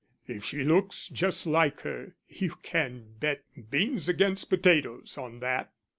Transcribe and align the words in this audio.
"If 0.25 0.43
she 0.45 0.63
looks 0.63 1.09
just 1.09 1.45
like 1.45 1.81
her 1.81 2.15
you 2.27 2.55
can 2.63 3.17
bet 3.19 3.43
beans 3.69 4.09
against 4.09 4.49
potatoes 4.49 5.15
on 5.15 5.41
that." 5.41 5.71